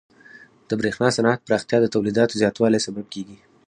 [0.67, 3.37] د برېښنا صنعت پراختیا د تولیداتو زیاتوالي سبب کیږي.